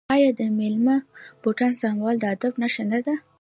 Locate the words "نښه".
2.61-2.83